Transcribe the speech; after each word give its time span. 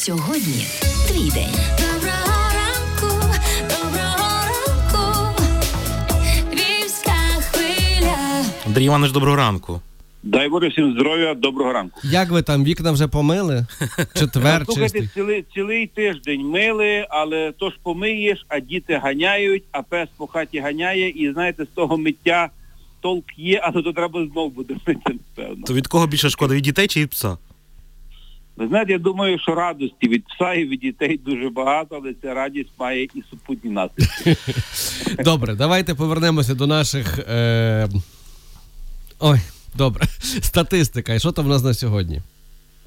Сьогодні 0.00 0.64
твій 1.08 1.30
день. 1.30 1.54
Доброго 1.78 2.42
ранку, 2.54 3.26
доброго 3.62 4.28
ранку, 4.46 5.42
Львівська 6.52 7.12
хвиля. 7.40 8.44
Андрій 8.66 8.84
Іванович, 8.84 9.12
доброго 9.12 9.36
ранку. 9.36 9.80
Дай 10.22 10.48
Боже 10.48 10.68
всім 10.68 10.92
здоров'я, 10.92 11.34
доброго 11.34 11.72
ранку. 11.72 12.00
Як 12.04 12.30
ви 12.30 12.42
там 12.42 12.64
вікна 12.64 12.92
вже 12.92 13.08
помили? 13.08 13.66
Четвер 14.14 14.64
Слухайте, 14.64 15.00
чистий. 15.00 15.08
цілий, 15.14 15.44
цілий 15.54 15.86
тиждень 15.86 16.40
мили, 16.46 17.06
але 17.10 17.52
то 17.52 17.70
ж 17.70 17.76
помиєш, 17.82 18.46
а 18.48 18.60
діти 18.60 18.94
ганяють, 18.94 19.64
а 19.72 19.82
пес 19.82 20.08
по 20.16 20.26
хаті 20.26 20.58
ганяє, 20.58 21.08
і 21.08 21.32
знаєте, 21.32 21.64
з 21.64 21.68
того 21.74 21.98
миття 21.98 22.50
толк 23.00 23.24
є, 23.36 23.60
але 23.64 23.82
то 23.82 23.92
треба 23.92 24.26
знов 24.32 24.52
буде 24.52 24.74
мити, 24.86 25.00
напевно. 25.36 25.66
То 25.66 25.74
від 25.74 25.86
кого 25.86 26.06
більше 26.06 26.30
шкода? 26.30 26.54
Від 26.54 26.62
дітей 26.62 26.86
чи 26.86 27.00
від 27.00 27.10
пса? 27.10 27.36
Ви 28.60 28.68
знаєте, 28.68 28.92
я 28.92 28.98
думаю, 28.98 29.38
що 29.38 29.54
радості 29.54 30.08
від 30.08 30.24
пса 30.24 30.54
і 30.54 30.64
від 30.64 30.80
дітей 30.80 31.20
дуже 31.24 31.50
багато, 31.50 32.00
але 32.02 32.14
ця 32.22 32.34
радість 32.34 32.70
має 32.78 33.04
і 33.04 33.22
супутні 33.30 33.70
наслідки. 33.70 34.36
Добре, 35.24 35.54
давайте 35.54 35.94
повернемося 35.94 36.54
до 36.54 36.66
наших. 36.66 37.18
Е... 37.18 37.88
Ой, 39.20 39.38
добре. 39.74 40.06
Статистика. 40.42 41.14
І 41.14 41.18
що 41.18 41.32
там 41.32 41.44
в 41.44 41.48
нас 41.48 41.64
на 41.64 41.74
сьогодні? 41.74 42.20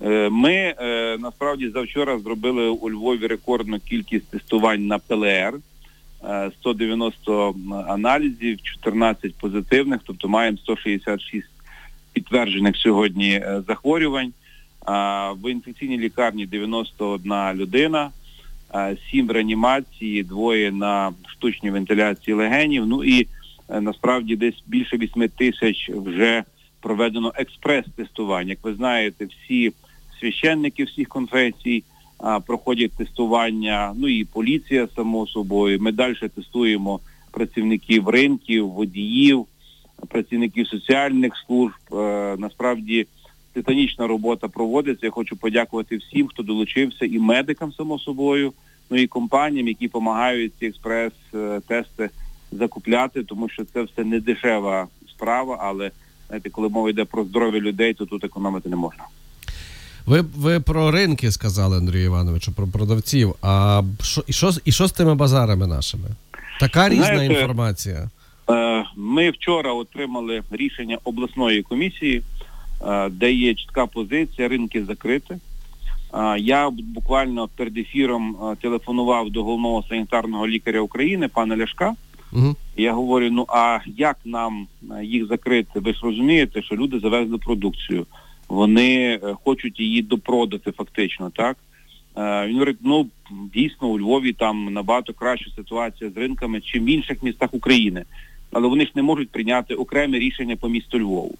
Е, 0.01 0.29
Ми 0.29 0.53
е, 0.53 1.17
насправді 1.20 1.70
завчора 1.70 2.20
зробили 2.20 2.67
у 2.67 2.90
Львові 2.90 3.27
рекордну 3.27 3.79
кількість 3.79 4.29
тестувань 4.29 4.87
на 4.87 4.99
ПЛР. 4.99 5.53
Е, 6.23 6.51
190 6.59 7.55
аналізів, 7.87 8.62
14 8.62 9.35
позитивних, 9.35 9.99
тобто 10.05 10.27
маємо 10.27 10.57
166 10.57 11.48
підтверджених 12.13 12.77
сьогодні 12.77 13.31
е, 13.31 13.62
захворювань. 13.67 14.34
В 14.87 15.51
інфекційній 15.51 15.97
лікарні 15.97 16.45
91 16.45 17.33
людина, 17.53 18.11
7 19.11 19.27
в 19.27 19.31
реанімації, 19.31 20.23
двоє 20.23 20.71
на 20.71 21.12
штучній 21.27 21.71
вентиляції 21.71 22.35
легенів. 22.35 22.85
Ну 22.85 23.03
і 23.03 23.27
е, 23.70 23.81
насправді 23.81 24.35
десь 24.35 24.63
більше 24.67 24.98
8 24.98 25.29
тисяч 25.29 25.90
вже 25.90 26.43
проведено 26.81 27.34
експрес-тестування. 27.35 28.49
Як 28.49 28.59
ви 28.63 28.73
знаєте, 28.73 29.25
всі 29.25 29.71
священники 30.20 30.84
всіх 30.84 31.07
конфесій 31.07 31.84
проходять 32.47 32.91
тестування, 32.97 33.93
ну 33.97 34.07
і 34.07 34.25
поліція, 34.25 34.87
само 34.95 35.27
собою. 35.27 35.77
Ми 35.81 35.91
далі 35.91 36.15
тестуємо 36.35 36.99
працівників 37.31 38.09
ринків, 38.09 38.70
водіїв, 38.70 39.45
працівників 40.09 40.68
соціальних 40.68 41.34
служб. 41.47 41.75
Е, 41.93 42.35
насправді 42.37 43.07
титанічна 43.54 44.07
робота 44.07 44.48
проводиться. 44.48 45.05
Я 45.05 45.12
хочу 45.12 45.35
подякувати 45.35 45.98
всім, 45.98 46.27
хто 46.27 46.43
долучився, 46.43 47.05
і 47.05 47.20
медикам, 47.20 47.73
само 47.73 47.99
собою, 47.99 48.54
ну 48.90 48.98
і 48.98 49.07
компаніям, 49.07 49.68
які 49.68 49.87
допомагають 49.87 50.54
ці 50.59 50.65
експрес-тести 50.65 52.09
закупляти, 52.51 53.24
тому 53.24 53.49
що 53.49 53.63
це 53.74 53.84
все 53.84 54.04
не 54.04 54.20
дешева 54.20 54.87
справа, 55.09 55.57
але 55.62 55.91
знаєте, 56.27 56.49
коли 56.49 56.70
мова 56.70 56.90
йде 56.90 57.05
про 57.05 57.24
здоров'я 57.24 57.59
людей, 57.59 57.93
то 57.93 58.05
тут 58.05 58.24
економити 58.24 58.70
не 58.70 58.76
можна. 58.76 59.04
Ви, 60.05 60.21
ви 60.21 60.59
про 60.59 60.91
ринки 60.91 61.31
сказали, 61.31 61.77
Андрію 61.77 62.05
Івановичу, 62.05 62.51
про 62.51 62.68
продавців. 62.68 63.35
А 63.41 63.84
що, 64.01 64.24
і, 64.28 64.34
що, 64.34 64.51
і 64.66 64.72
що 64.72 64.88
з 64.88 64.91
тими 64.91 65.16
базарами 65.16 65.68
нашими? 65.68 66.07
Така 66.59 66.90
різна 66.90 67.06
Знаєте, 67.06 67.34
інформація. 67.34 68.09
Е, 68.50 68.84
Ми 68.96 69.29
вчора 69.29 69.74
отримали 69.74 70.41
рішення 70.51 70.97
обласної 71.03 71.63
комісії, 71.63 72.22
де 73.12 73.34
є 73.34 73.56
чітка 73.56 73.85
позиція, 73.85 74.47
ринки 74.47 74.85
закриті. 74.85 75.39
Е, 76.13 76.39
Я 76.39 76.69
буквально 76.69 77.50
перед 77.56 77.78
ефіром 77.78 78.35
е, 78.35 78.56
телефонував 78.62 79.29
до 79.29 79.44
головного 79.44 79.84
санітарного 79.90 80.47
лікаря 80.47 80.79
України, 80.79 81.28
пана 81.28 81.57
Ляшка. 81.57 81.95
Угу. 82.34 82.56
Я 82.78 82.94
говорю, 82.94 83.29
ну 83.31 83.45
а 83.47 83.79
як 83.85 84.17
нам 84.25 84.68
е, 84.91 85.06
їх 85.06 85.25
закрити? 85.28 85.80
Ви 85.80 85.94
ж 85.94 86.00
розумієте, 86.03 86.62
що 86.62 86.75
люди 86.75 87.00
завезли 87.00 87.38
продукцію. 87.38 88.06
Вони 88.50 89.19
е, 89.24 89.35
хочуть 89.44 89.79
її 89.79 90.02
допродати 90.02 90.72
фактично, 90.72 91.31
так? 91.35 91.58
Е, 92.18 92.47
Він 92.47 92.53
говорить, 92.53 92.78
ну 92.81 93.08
дійсно 93.53 93.88
у 93.88 94.00
Львові 94.00 94.34
там 94.34 94.74
набагато 94.74 95.13
краща 95.13 95.52
ситуація 95.56 96.09
з 96.09 96.18
ринками, 96.18 96.62
чим 96.62 96.84
в 96.84 96.90
інших 96.90 97.24
містах 97.24 97.53
України. 97.53 98.03
Але 98.52 98.68
вони 98.68 98.85
ж 98.85 98.91
не 98.96 99.02
можуть 99.03 99.29
прийняти 99.29 99.74
окреме 99.74 100.19
рішення 100.19 100.56
по 100.56 100.69
місту 100.69 101.00
Львову. 101.00 101.35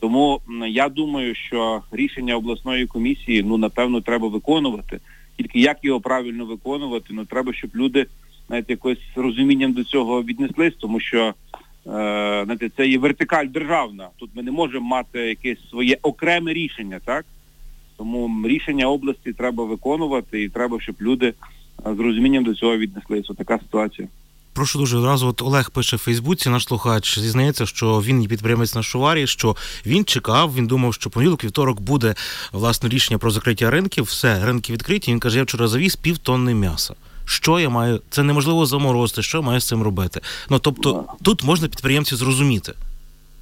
Тому 0.00 0.40
я 0.68 0.88
думаю, 0.88 1.34
що 1.34 1.82
рішення 1.92 2.36
обласної 2.36 2.86
комісії, 2.86 3.42
ну 3.42 3.56
напевно, 3.56 4.00
треба 4.00 4.28
виконувати. 4.28 5.00
Тільки 5.36 5.60
як 5.60 5.78
його 5.82 6.00
правильно 6.00 6.46
виконувати, 6.46 7.06
ну 7.10 7.24
треба, 7.24 7.52
щоб 7.52 7.70
люди 7.74 8.06
знаєте, 8.46 8.72
якось 8.72 8.98
з 9.14 9.18
розумінням 9.18 9.72
до 9.72 9.84
цього 9.84 10.22
віднеслись, 10.22 10.74
тому 10.78 11.00
що 11.00 11.18
е, 11.18 11.32
знаєте, 12.44 12.70
це 12.76 12.88
є 12.88 12.98
вертикаль 12.98 13.46
державна. 13.46 14.08
Тут 14.16 14.30
ми 14.34 14.42
не 14.42 14.50
можемо 14.50 14.86
мати 14.86 15.18
якесь 15.18 15.68
своє 15.70 15.98
окреме 16.02 16.52
рішення, 16.52 17.00
так? 17.04 17.24
Тому 17.96 18.48
рішення 18.48 18.86
області 18.86 19.32
треба 19.32 19.64
виконувати 19.64 20.42
і 20.42 20.48
треба, 20.48 20.80
щоб 20.80 20.94
люди 21.00 21.26
е, 21.26 21.34
з 21.94 21.98
розумінням 21.98 22.44
до 22.44 22.54
цього 22.54 22.76
віднеслись. 22.76 23.30
Отака 23.30 23.58
ситуація. 23.58 24.08
Прошу 24.60 24.78
дуже 24.78 24.98
одразу. 24.98 25.28
От 25.28 25.42
Олег 25.42 25.70
пише 25.70 25.96
в 25.96 25.98
Фейсбуці, 25.98 26.48
наш 26.50 26.64
слухач 26.64 27.18
зізнається, 27.18 27.66
що 27.66 28.00
він 28.00 28.22
є 28.22 28.28
підприємець 28.28 28.74
на 28.74 28.82
шуварі, 28.82 29.26
що 29.26 29.56
він 29.86 30.04
чекав, 30.04 30.54
він 30.54 30.66
думав, 30.66 30.94
що 30.94 31.10
понеділок, 31.10 31.44
вівторок 31.44 31.80
буде 31.80 32.14
власне 32.52 32.88
рішення 32.88 33.18
про 33.18 33.30
закриття 33.30 33.70
ринків. 33.70 34.04
Все, 34.04 34.44
ринки 34.44 34.72
відкриті. 34.72 35.04
Він 35.08 35.20
каже, 35.20 35.38
я 35.38 35.42
вчора 35.42 35.68
завіз 35.68 35.96
пів 35.96 36.18
тонни 36.18 36.54
м'яса. 36.54 36.94
Що 37.24 37.60
я 37.60 37.68
маю? 37.68 38.00
Це 38.10 38.22
неможливо 38.22 38.66
заморозити. 38.66 39.22
Що 39.22 39.38
я 39.38 39.42
маю 39.42 39.60
з 39.60 39.68
цим 39.68 39.82
робити? 39.82 40.20
Ну 40.50 40.58
тобто 40.58 41.04
тут 41.22 41.44
можна 41.44 41.68
підприємців 41.68 42.18
зрозуміти. 42.18 42.72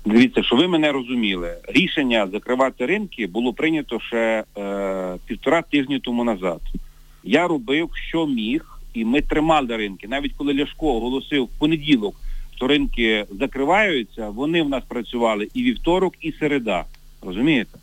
Дивіться, 0.04 0.42
що 0.42 0.56
ви 0.56 0.68
мене 0.68 0.92
розуміли. 0.92 1.54
Рішення 1.68 2.28
закривати 2.32 2.86
ринки 2.86 3.26
було 3.26 3.52
прийнято 3.52 4.00
ще 4.00 4.44
е, 4.58 5.16
півтора 5.26 5.62
тижні 5.62 5.98
тому 5.98 6.24
назад. 6.24 6.60
Я 7.24 7.48
робив, 7.48 7.90
що 8.08 8.26
міг, 8.26 8.77
і 8.98 9.04
ми 9.04 9.20
тримали 9.20 9.76
ринки. 9.76 10.08
Навіть 10.08 10.32
коли 10.36 10.54
Ляшко 10.54 10.86
оголосив 10.86 11.44
в 11.44 11.58
понеділок, 11.58 12.20
що 12.56 12.66
ринки 12.66 13.24
закриваються, 13.30 14.28
вони 14.28 14.62
в 14.62 14.68
нас 14.68 14.84
працювали 14.88 15.48
і 15.54 15.62
вівторок, 15.62 16.14
і 16.20 16.32
середа. 16.32 16.84
Розумієте? 17.22 17.78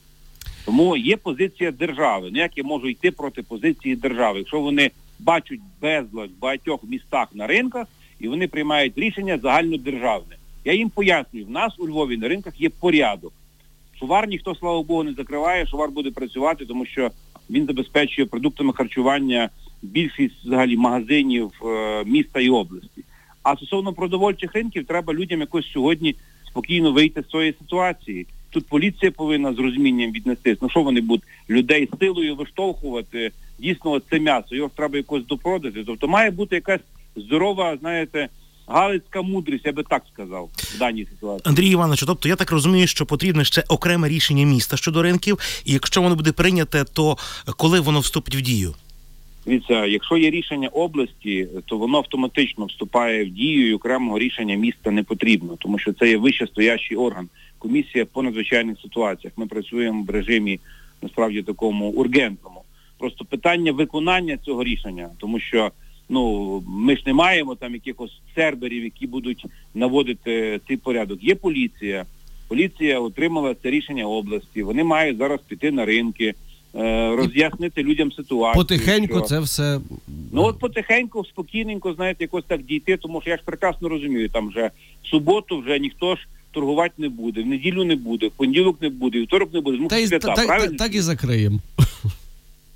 Тому 0.66 0.98
є 0.98 1.18
позиція 1.18 1.72
держави. 1.72 2.30
Ну 2.32 2.38
як 2.40 2.58
я 2.58 2.64
можу 2.64 2.90
йти 2.90 3.12
проти 3.12 3.42
позиції 3.42 3.96
держави? 3.96 4.40
Якщо 4.40 4.60
вони 4.60 4.92
бачать 5.20 5.60
безлад 5.82 6.30
в 6.30 6.42
багатьох 6.42 6.80
містах 6.84 7.28
на 7.34 7.48
ринках, 7.48 7.88
і 8.20 8.28
вони 8.28 8.48
приймають 8.48 8.98
рішення 8.98 9.38
загальнодержавне. 9.38 10.36
Я 10.66 10.74
їм 10.74 10.90
пояснюю, 10.90 11.46
в 11.46 11.50
нас 11.50 11.80
у 11.80 11.88
Львові 11.88 12.18
на 12.18 12.28
ринках 12.28 12.62
є 12.62 12.70
порядок. 12.70 13.34
Шувар 14.00 14.28
ніхто, 14.28 14.56
слава 14.56 14.84
Богу, 14.84 15.04
не 15.04 15.14
закриває, 15.14 15.68
шувар 15.68 15.92
буде 15.92 16.12
працювати, 16.12 16.66
тому 16.66 16.86
що 16.86 17.12
він 17.50 17.66
забезпечує 17.66 18.26
продуктами 18.26 18.74
харчування 18.74 19.50
більшість 19.86 20.36
взагалі 20.46 20.78
магазинів 20.78 21.52
е, 21.66 22.04
міста 22.06 22.40
і 22.40 22.50
області. 22.50 23.04
А 23.44 23.56
стосовно 23.56 23.94
продовольчих 23.94 24.54
ринків, 24.54 24.86
треба 24.86 25.14
людям 25.14 25.40
якось 25.40 25.72
сьогодні 25.72 26.16
спокійно 26.48 26.92
вийти 26.92 27.22
з 27.22 27.32
цієї 27.32 27.54
ситуації. 27.60 28.28
Тут 28.50 28.68
поліція 28.68 29.12
повинна 29.12 29.54
з 29.54 29.60
розумінням 29.60 30.12
віднестись. 30.12 30.58
Ну 30.62 30.70
що 30.70 30.82
вони 30.82 31.02
будуть 31.02 31.26
людей 31.50 31.90
силою 32.00 32.36
виштовхувати? 32.36 33.32
Дійсно, 33.60 34.02
це 34.10 34.20
м'ясо, 34.20 34.56
його 34.56 34.72
треба 34.76 34.98
якось 34.98 35.26
допродати. 35.26 35.84
Тобто 35.84 36.08
має 36.08 36.32
бути 36.32 36.56
якась 36.56 36.82
здорова, 37.16 37.78
знаєте, 37.78 38.30
галицька 38.68 39.22
мудрість, 39.22 39.66
я 39.66 39.72
би 39.72 39.84
так 39.84 40.04
сказав, 40.14 40.50
в 40.56 40.78
даній 40.80 41.06
ситуації. 41.06 41.42
Андрій 41.50 41.68
Іванович, 41.68 42.04
тобто 42.08 42.30
я 42.30 42.36
так 42.36 42.52
розумію, 42.52 42.88
що 42.88 43.06
потрібне 43.06 43.46
ще 43.46 43.64
окреме 43.68 44.10
рішення 44.10 44.46
міста 44.46 44.78
щодо 44.78 45.02
ринків, 45.02 45.62
і 45.66 45.74
якщо 45.74 46.02
воно 46.02 46.16
буде 46.16 46.32
прийняте, 46.32 46.84
то 46.94 47.18
коли 47.58 47.80
воно 47.80 48.00
вступить 48.00 48.36
в 48.36 48.42
дію? 48.42 48.74
Дивіться, 49.46 49.86
якщо 49.86 50.18
є 50.18 50.30
рішення 50.30 50.68
області, 50.68 51.48
то 51.66 51.78
воно 51.78 51.98
автоматично 51.98 52.66
вступає 52.66 53.26
в 53.26 53.30
дію 53.30 53.70
і 53.70 53.74
окремого 53.74 54.20
рішення 54.20 54.56
міста 54.56 54.92
не 54.92 55.04
потрібно, 55.04 55.56
тому 55.60 55.80
що 55.80 55.94
це 55.94 56.10
є 56.10 56.18
вищестоящий 56.18 56.98
орган. 56.98 57.30
Комісія 57.60 58.06
по 58.06 58.24
надзвичайних 58.24 58.80
ситуаціях. 58.82 59.34
Ми 59.38 59.48
працюємо 59.48 60.04
в 60.04 60.10
режимі 60.10 60.60
насправді 61.02 61.42
такому 61.42 61.90
ургентному. 61.90 62.62
Просто 62.98 63.26
питання 63.26 63.72
виконання 63.72 64.38
цього 64.38 64.64
рішення, 64.64 65.10
тому 65.18 65.40
що 65.40 65.72
ну 66.10 66.64
ми 66.68 66.98
ж 66.98 67.04
не 67.06 67.14
маємо 67.14 67.56
там 67.56 67.74
якихось 67.74 68.22
серверів, 68.36 68.84
які 68.84 69.08
будуть 69.08 69.46
наводити 69.74 70.60
цей 70.68 70.78
порядок. 70.78 71.24
Є 71.24 71.36
поліція. 71.36 72.06
Поліція 72.48 73.00
отримала 73.00 73.56
це 73.64 73.70
рішення 73.70 74.06
області. 74.06 74.64
Вони 74.64 74.84
мають 74.84 75.18
зараз 75.18 75.40
піти 75.48 75.72
на 75.72 75.86
ринки, 75.86 76.34
роз'яснити 77.18 77.84
людям 77.84 78.12
ситуацію. 78.12 78.64
Потихеньку 78.64 79.18
що- 79.18 79.28
це 79.28 79.40
все. 79.40 79.80
Ну 80.32 80.44
от 80.44 80.60
потихеньку, 80.60 81.26
спокійненько, 81.26 81.94
знаєте, 81.94 82.24
якось 82.24 82.44
так 82.48 82.64
дійти, 82.64 82.98
тому 82.98 83.22
що 83.22 83.30
я 83.30 83.38
ж 83.38 83.42
прекрасно 83.46 83.90
розумію, 83.90 84.30
там 84.30 84.48
вже 84.50 84.70
в 85.04 85.08
суботу 85.08 85.60
вже 85.60 85.80
ніхто 85.80 86.16
ж 86.16 86.28
торгувати 86.52 86.94
не 86.98 87.10
буде, 87.10 87.42
в 87.44 87.46
неділю 87.46 87.84
не 87.84 87.96
буде, 87.96 88.28
в 88.28 88.32
понеділок 88.32 88.82
не 88.82 88.90
буде, 88.90 89.20
вівторок 89.20 89.54
не 89.54 89.62
буде, 89.62 89.88
Та 89.90 90.08
свята, 90.08 90.28
та, 90.28 90.34
та, 90.36 90.46
правильно? 90.48 90.78
так 90.78 90.96
і 90.96 91.02
закриємо. 91.02 91.60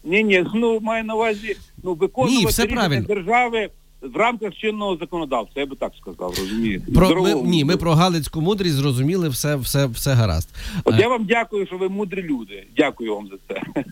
Ні, 0.03 0.23
ні, 0.23 0.45
ну 0.55 0.79
маю 0.79 1.03
на 1.03 1.15
увазі, 1.15 1.55
ну 1.83 1.93
виконувати 1.93 2.39
Ні, 2.39 2.45
все 2.45 2.63
рішення 2.63 2.81
правильно. 2.81 3.07
держави 3.07 3.69
в 4.01 4.17
рамках 4.17 4.55
чинного 4.55 4.97
законодавства, 4.97 5.61
я 5.61 5.65
би 5.65 5.75
так 5.75 5.91
сказав, 6.01 6.33
розумієте? 6.39 6.91
Про, 6.91 7.21
ми, 7.21 7.35
ні, 7.35 7.65
ми 7.65 7.77
про 7.77 7.93
Галицьку 7.93 8.41
мудрість 8.41 8.75
зрозуміли, 8.75 9.29
все, 9.29 9.55
все, 9.55 9.85
все 9.85 10.13
гаразд. 10.13 10.49
От 10.83 10.93
Е, 10.93 10.97
я 10.99 11.07
вам 11.07 11.25
дякую, 11.25 11.67
що 11.67 11.77
ви 11.77 11.89
мудрі 11.89 12.21
люди. 12.21 12.63
Дякую 12.77 13.15
вам 13.15 13.27
за 13.27 13.35
це. 13.47 13.83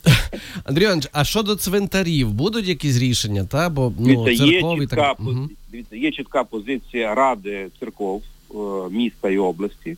Андрій 0.65 0.83
Іванович, 0.83 1.07
а 1.11 1.23
щодо 1.23 1.55
цвинтарів, 1.55 2.33
будуть 2.33 2.67
якісь 2.67 2.99
рішення, 2.99 3.45
та? 3.45 3.69
Бо 3.69 3.93
ну, 3.99 4.23
Дивіться, 4.25 4.45
є 4.45 4.61
чітка, 4.61 4.95
так. 4.95 5.19
Мгм. 5.19 5.49
дивіться, 5.71 5.95
є 5.95 6.11
чітка 6.11 6.43
позиція 6.43 7.15
Ради 7.15 7.67
церков 7.79 8.23
е, 8.51 8.55
міста 8.91 9.29
і 9.29 9.37
області. 9.37 9.97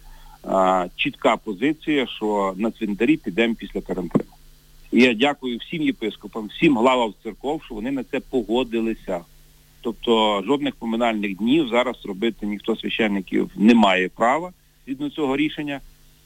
Чітка 0.96 1.38
позиція, 1.38 2.08
що 2.08 2.54
на 2.58 2.72
цвинтарі 2.72 3.18
підемо 3.18 3.56
після 3.56 3.82
карантину. 3.82 4.24
І 4.92 5.02
я 5.02 5.14
дякую 5.14 5.58
всім 5.58 5.82
єпископам, 5.82 6.48
всім 6.48 6.78
главам 6.78 7.14
церков, 7.24 7.62
що 7.66 7.76
вони 7.76 7.92
на 7.92 8.04
це 8.04 8.20
погодилися. 8.20 9.22
Тобто 9.82 10.44
жодних 10.46 10.76
поминальних 10.76 11.38
днів 11.38 11.70
зараз 11.70 12.06
робити 12.06 12.46
ніхто 12.46 12.76
священників 12.76 13.50
не 13.56 13.74
має 13.74 14.10
права 14.10 14.52
згідно 14.90 15.10
цього 15.10 15.38
рішення. 15.38 15.80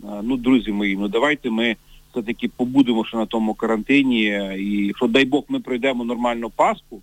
Е, 0.03 0.07
Ну, 0.23 0.37
друзі 0.37 0.71
мої, 0.71 0.97
ну 0.97 1.07
давайте 1.07 1.49
ми 1.49 1.75
все-таки 2.11 2.47
побудемо 2.47 3.05
ще 3.05 3.17
на 3.17 3.25
тому 3.25 3.53
карантині, 3.53 4.23
і 4.57 4.93
що 4.95 5.07
дай 5.07 5.25
Бог 5.25 5.43
ми 5.49 5.59
пройдемо 5.59 6.03
нормально 6.03 6.49
Пасху, 6.49 7.01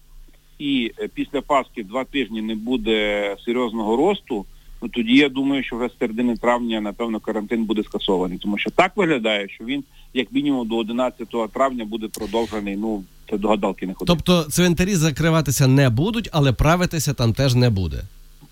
і 0.59 0.93
е, 0.99 1.09
після 1.15 1.41
Пасхи 1.41 1.85
два 1.85 2.05
тижні 2.05 2.43
не 2.43 2.55
буде 2.55 3.37
серйозного 3.45 3.97
росту, 3.97 4.45
ну 4.83 4.89
тоді 4.89 5.17
я 5.17 5.29
думаю, 5.29 5.63
що 5.63 5.77
вже 5.77 5.89
з 5.89 5.99
середини 5.99 6.37
травня, 6.37 6.81
напевно, 6.81 7.21
карантин 7.21 7.65
буде 7.65 7.83
скасований. 7.83 8.39
Тому 8.39 8.59
що 8.59 8.71
так 8.71 8.97
виглядає, 8.97 9.49
що 9.49 9.65
він 9.65 9.85
як 10.15 10.33
мінімум 10.33 10.69
до 10.69 10.77
11 10.77 11.29
травня 11.53 11.85
буде 11.85 12.09
продовжений, 12.09 12.77
ну, 12.77 13.05
це 13.31 13.39
до 13.39 13.49
гадалки 13.49 13.87
не 13.87 13.95
ходить. 13.95 14.07
Тобто 14.07 14.43
цвинтарі 14.51 14.95
закриватися 14.95 15.67
не 15.67 15.91
будуть, 15.91 16.29
але 16.33 16.53
правитися 16.53 17.15
там 17.15 17.33
теж 17.33 17.55
не 17.55 17.71
буде. 17.71 18.03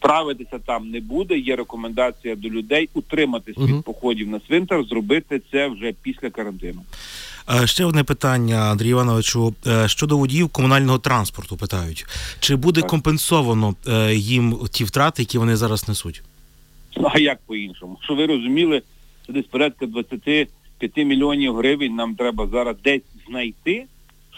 Правитися 0.00 0.58
там 0.66 0.90
не 0.90 1.00
буде. 1.00 1.38
Є 1.38 1.56
рекомендація 1.56 2.36
до 2.36 2.48
людей 2.48 2.88
утриматись 2.94 3.58
від 3.58 3.84
походів 3.84 4.28
на 4.28 4.40
цвинтар, 4.40 4.84
зробити 4.84 5.40
це 5.52 5.69
вже 5.69 5.92
після 6.02 6.30
карантину. 6.30 6.80
Е, 7.62 7.66
Ще 7.66 7.84
одне 7.84 8.04
питання, 8.04 8.56
Андрій 8.56 8.88
Івановичу. 8.88 9.54
Е, 9.66 9.88
Щодо 9.88 10.19
водіїв 10.19 10.48
комунального 10.48 10.98
транспорту 10.98 11.56
питають, 11.56 12.06
чи 12.40 12.56
буде 12.56 12.80
Так. 12.80 12.90
компенсовано 12.90 13.75
е, 13.88 14.14
їм 14.14 14.58
ті 14.70 14.84
втрати, 14.84 15.22
які 15.22 15.38
вони 15.38 15.56
зараз 15.56 15.88
несуть? 15.88 16.22
Ну, 16.96 17.08
А 17.14 17.19
як 17.19 17.38
по-іншому? 17.46 17.98
Що 18.04 18.14
ви 18.14 18.26
розуміли, 18.26 18.82
що 19.25 19.32
десь 19.32 19.46
порядка 19.46 19.86
25 19.86 20.96
мільйонів 20.96 21.56
гривень 21.56 21.94
нам 21.94 22.14
треба 22.14 22.46
зараз 22.46 22.76
десь 22.84 23.02
знайти, 23.28 23.84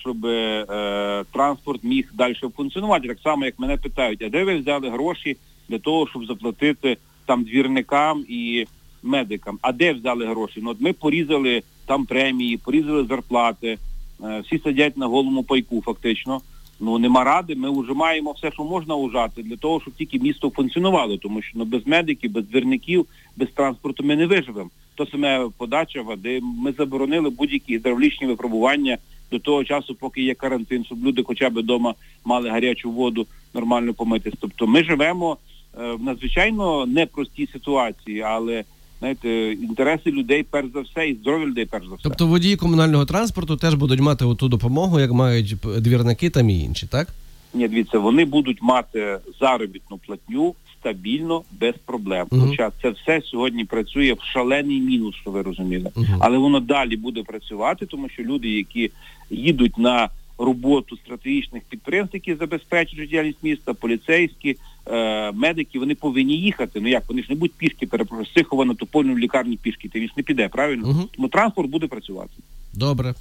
щоб 0.01 0.27
е, 0.27 1.25
транспорт 1.33 1.85
міг 1.85 2.11
далі 2.15 2.35
функціонувати. 2.57 3.09
Так 3.09 3.19
само, 3.23 3.45
як 3.45 3.59
мене 3.59 3.77
питають, 3.77 4.23
а 4.23 4.29
де 4.29 4.45
ви 4.45 4.57
взяли 4.57 4.91
гроші 4.91 5.37
для 5.69 5.79
того, 5.79 6.09
щоб 6.09 6.27
заплатити 6.27 6.97
там 7.27 7.45
двірникам 7.45 8.25
і 8.29 8.67
медикам? 9.03 9.59
А 9.63 9.73
де 9.73 9.93
взяли 9.93 10.27
гроші? 10.27 10.61
Ну 10.63 10.71
от 10.71 10.81
ми 10.81 10.93
порізали 10.93 11.63
там 11.87 12.07
премії, 12.07 12.57
порізали 12.57 13.05
зарплати, 13.05 13.79
е, 14.25 14.41
всі 14.41 14.59
сидять 14.59 14.97
на 14.97 15.07
голому 15.07 15.43
пайку 15.43 15.83
фактично. 15.83 16.41
Ну 16.81 16.99
нема 16.99 17.25
ради, 17.25 17.55
ми 17.55 17.81
вже 17.81 17.93
маємо 17.93 18.33
все, 18.33 18.53
що 18.53 18.65
можна 18.65 18.95
ужати, 18.95 19.43
для 19.43 19.57
того, 19.57 19.81
щоб 19.81 19.95
тільки 19.95 20.19
місто 20.19 20.51
функціонувало, 20.51 21.17
тому 21.17 21.43
що 21.43 21.53
ну, 21.59 21.65
без 21.65 21.87
медиків, 21.87 22.33
без 22.33 22.45
двірників, 22.45 23.07
без 23.37 23.49
транспорту 23.49 24.05
ми 24.05 24.17
не 24.17 24.27
виживемо. 24.27 24.71
То 24.95 25.07
саме 25.07 25.49
подача 25.57 26.03
води. 26.03 26.41
Ми 26.43 26.73
заборонили 26.73 27.31
будь-які 27.31 27.75
гідравлічні 27.75 28.27
випробування 28.27 28.99
до 29.31 29.39
того 29.39 29.65
часу, 29.65 29.95
поки 29.95 30.23
є 30.23 30.35
карантин, 30.35 30.85
щоб 30.85 31.05
люди 31.05 31.23
хоча 31.27 31.51
б 31.51 31.59
вдома 31.59 31.95
мали 32.25 32.51
гарячу 32.51 32.91
воду 32.91 33.27
нормально 33.55 33.95
помитись. 33.95 34.35
Тобто 34.41 34.67
ми 34.67 34.85
живемо 34.85 35.37
е, 35.81 35.93
в 35.93 36.03
надзвичайно 36.03 36.87
непростій 36.87 37.49
ситуації, 37.53 38.21
але 38.21 38.65
знаєте, 38.99 39.53
інтереси 39.53 40.11
людей 40.11 40.43
перш 40.51 40.69
за 40.75 40.81
все 40.81 41.09
і 41.09 41.15
здоров'я 41.15 41.47
людей 41.47 41.67
перш 41.67 41.89
за 41.89 41.95
все. 41.95 42.03
Тобто 42.03 42.27
водії 42.27 42.57
комунального 42.57 43.05
транспорту 43.07 43.57
теж 43.57 43.75
будуть 43.75 44.01
мати 44.01 44.25
оту 44.25 44.49
допомогу, 44.49 45.01
як 45.01 45.13
мають 45.13 45.55
двірники 45.79 46.31
там 46.31 46.51
і 46.51 46.61
інші, 46.61 46.87
так? 46.87 47.09
Ні, 47.55 47.69
дивіться, 47.69 47.99
вони 47.99 48.25
будуть 48.25 48.63
мати 48.63 49.19
заробітну 49.41 49.99
платню 50.07 50.55
стабільно, 50.81 51.43
без 51.61 51.75
проблем. 51.87 52.27
Мгм. 52.31 52.49
Хоча 52.49 52.71
це 52.83 52.91
все 52.91 53.21
сьогодні 53.25 53.65
працює 53.65 54.13
в 54.13 54.23
шалений 54.33 54.81
мінус, 54.81 55.15
що 55.17 55.31
ви 55.31 55.43
розуміли. 55.43 55.91
Мгм. 55.97 56.17
Але 56.21 56.39
воно 56.39 56.61
далі 56.61 56.97
буде 56.97 57.23
працювати, 57.23 57.87
тому 57.87 58.09
що 58.09 58.23
люди, 58.23 58.49
які 58.51 58.91
їдуть 59.31 59.79
на 59.79 60.09
роботу 60.39 60.97
стратегічних 60.97 61.63
підприємств, 61.69 62.17
які 62.17 62.35
забезпечують 62.35 63.11
діяльність 63.11 63.39
міста, 63.43 63.75
поліцейські, 63.75 64.57
е, 64.87 65.33
медики, 65.33 65.79
вони 65.79 65.95
повинні 65.95 66.35
їхати. 66.37 66.81
Ну 66.81 66.89
як, 66.89 67.03
вони 67.09 67.23
ж 67.23 67.27
не 67.31 67.35
будуть 67.35 67.55
пішки, 67.57 67.87
перепрошую, 67.87 68.27
Сихова 68.35 68.65
на 68.65 68.75
Топольну 68.75 69.15
в 69.15 69.19
лікарні 69.19 69.57
пішки, 69.63 69.89
ти 69.89 70.01
він 70.01 70.09
ж 70.09 70.15
не 70.17 70.23
піде, 70.23 70.49
правильно? 70.49 70.89
Мгм. 70.89 71.09
Тому 71.17 71.29
транспорт 71.29 71.71
буде 71.71 71.87
працювати. 71.87 72.31
Добре. 72.75 73.15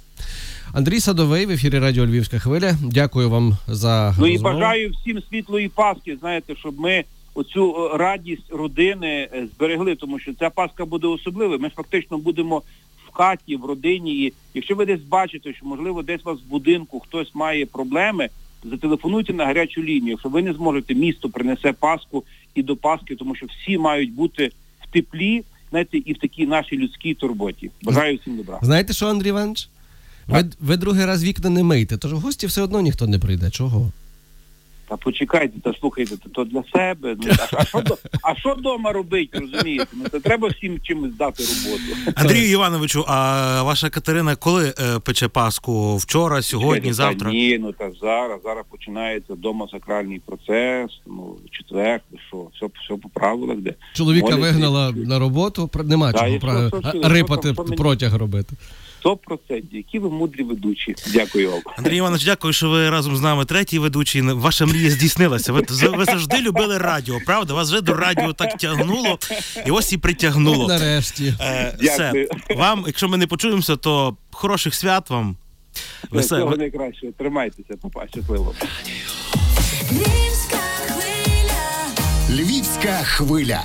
Андрій 0.72 1.00
Садовий 1.00 1.46
в 1.46 1.50
ефірі 1.50 1.78
Радіо 1.78 2.06
Львівська 2.06 2.38
хвиля. 2.38 2.74
Дякую 2.82 3.30
вам 3.30 3.56
за 3.68 4.14
Ну 4.18 4.26
і 4.26 4.32
розмову. 4.32 4.54
бажаю 4.54 4.90
всім 4.90 5.22
світлої 5.30 5.68
Пасхи, 5.68 6.16
знаєте, 6.20 6.54
щоб 6.56 6.80
ми 6.80 7.04
оцю 7.40 7.74
е, 7.74 7.96
радість 7.96 8.52
родини 8.52 9.28
е, 9.32 9.46
зберегли, 9.54 9.94
тому 9.94 10.18
що 10.18 10.34
ця 10.34 10.50
Пасха 10.50 10.84
буде 10.84 11.06
особливою. 11.06 11.58
Ми 11.58 11.68
ж 11.68 11.74
фактично 11.74 12.18
будемо 12.18 12.62
в 13.08 13.12
хаті, 13.12 13.56
в 13.56 13.64
родині. 13.64 14.24
І 14.24 14.32
якщо 14.54 14.74
ви 14.74 14.86
десь 14.86 15.02
бачите, 15.02 15.54
що 15.54 15.66
можливо 15.66 16.02
десь 16.02 16.20
у 16.24 16.28
вас 16.28 16.38
в 16.38 16.50
будинку 16.50 17.00
хтось 17.00 17.34
має 17.34 17.66
проблеми, 17.66 18.28
зателефонуйте 18.64 19.32
на 19.32 19.46
гарячу 19.46 19.82
лінію. 19.82 20.10
Якщо 20.10 20.28
ви 20.28 20.42
не 20.42 20.52
зможете, 20.52 20.94
місто 20.94 21.28
принесе 21.28 21.72
Пасху 21.72 22.24
і 22.54 22.62
до 22.62 22.76
Пасхи, 22.76 23.16
тому 23.16 23.34
що 23.34 23.46
всі 23.46 23.78
мають 23.78 24.12
бути 24.12 24.50
в 24.80 24.92
теплі, 24.92 25.44
знаєте, 25.70 25.98
і 25.98 26.12
в 26.12 26.18
такій 26.18 26.46
нашій 26.46 26.76
людській 26.76 27.14
турботі. 27.14 27.70
Бажаю 27.82 28.18
всім 28.18 28.36
добра. 28.36 28.58
Знаєте 28.62 28.92
що, 28.92 29.06
Андрій 29.06 29.28
Іванович? 29.28 29.68
Ви, 30.26 30.44
ви 30.60 30.76
другий 30.76 31.06
раз 31.06 31.24
вікна 31.24 31.50
не 31.50 31.62
мийте, 31.62 31.96
тож 31.96 32.12
в 32.12 32.16
гості 32.16 32.46
все 32.46 32.62
одно 32.62 32.80
ніхто 32.80 33.06
не 33.06 33.18
прийде. 33.18 33.50
Чого? 33.50 33.92
Та 34.90 34.96
почекайте, 34.96 35.60
та 35.60 35.72
слухайте, 35.80 36.16
то, 36.16 36.28
то 36.28 36.44
для 36.44 36.62
себе. 36.72 37.16
Ну, 37.22 37.32
а, 37.38 37.56
а, 37.56 37.64
що, 37.64 37.82
а 38.22 38.34
що 38.36 38.54
вдома 38.54 38.92
робити, 38.92 39.38
розумієте? 39.38 39.86
Ну, 39.92 40.04
це 40.10 40.20
треба 40.20 40.48
всім 40.48 40.80
чимось 40.82 41.14
дати 41.14 41.44
роботу. 41.44 42.12
Андрію 42.14 42.50
Івановичу, 42.50 43.04
а 43.08 43.62
ваша 43.62 43.90
Катерина 43.90 44.36
коли 44.36 44.74
е, 44.78 44.98
пече 44.98 45.28
Пасху? 45.28 45.96
Вчора, 45.96 46.42
сьогодні, 46.42 46.74
Чекайте, 46.74 46.92
завтра? 46.92 47.30
Та 47.30 47.36
ні, 47.36 47.58
ну 47.58 47.72
та 47.72 47.90
зараз, 48.00 48.40
зараз 48.44 48.64
починається 48.70 49.34
вдома 49.34 49.68
сакральний 49.72 50.20
процес, 50.26 51.00
ну, 51.06 51.36
четвер, 51.50 52.00
що, 52.28 52.46
все, 52.54 52.66
все 52.66 52.96
по 53.02 53.08
правилах 53.08 53.56
де. 53.56 53.74
Чоловіка 53.92 54.26
Моляться. 54.26 54.52
вигнала 54.52 54.92
на 54.92 55.18
роботу, 55.18 55.70
нема 55.84 56.12
чого 56.12 56.26
і 56.26 56.38
прав... 56.38 56.68
що, 56.68 56.80
що, 56.80 57.00
що 57.00 57.08
рипати 57.08 57.54
що 57.54 57.64
протяг 57.64 58.14
робити. 58.16 58.56
Сто 59.00 59.16
процентів. 59.16 59.74
Які 59.76 59.98
ви 59.98 60.10
мудрі 60.10 60.42
ведучі. 60.42 60.94
Дякую 61.12 61.50
вам. 61.50 61.60
Андрій 61.78 61.96
Іванович, 61.96 62.24
дякую, 62.24 62.52
що 62.52 62.70
ви 62.70 62.90
разом 62.90 63.16
з 63.16 63.20
нами 63.20 63.44
третій 63.44 63.78
ведучий. 63.78 64.22
Ваша 64.22 64.66
мрія 64.66 64.90
здійснилася. 64.90 65.52
Ви, 65.52 65.62
ви 65.96 66.04
завжди 66.04 66.40
любили 66.40 66.78
радіо, 66.78 67.18
правда? 67.26 67.54
Вас 67.54 67.68
вже 67.70 67.80
до 67.80 67.94
радіо 67.94 68.32
так 68.32 68.56
тягнуло, 68.58 69.18
і 69.66 69.70
ось 69.70 69.92
і 69.92 69.98
притягнуло. 69.98 70.68
Нарешті. 70.68 71.34
Е, 71.40 71.76
все. 71.80 72.26
Вам, 72.56 72.84
якщо 72.86 73.08
ми 73.08 73.16
не 73.16 73.26
почуємося, 73.26 73.76
то 73.76 74.16
хороших 74.30 74.74
свят 74.74 75.10
вам. 75.10 75.36
Все- 76.12 76.20
Всього 76.36 76.46
ви- 76.50 76.56
найкращого. 76.56 77.12
Тримайтеся, 77.18 77.74
папа, 77.82 78.06
щасливо. 78.12 78.54
Львівська 79.92 80.56
хвиля. 80.86 82.42
Львівська 82.42 82.92
хвиля. 83.04 83.62